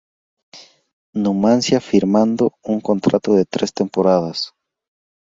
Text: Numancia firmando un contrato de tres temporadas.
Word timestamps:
Numancia 1.15 1.79
firmando 1.79 2.55
un 2.63 2.81
contrato 2.81 3.35
de 3.35 3.45
tres 3.45 3.71
temporadas. 3.71 4.51